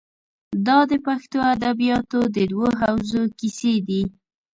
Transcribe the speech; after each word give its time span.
دا 0.67 0.79
د 0.91 0.93
پښتو 1.05 1.37
ادبیاتو 1.53 2.19
د 2.35 2.37
دوو 2.51 2.67
حوزو 2.81 3.21
کیسې 3.39 3.73
دي. 3.87 4.01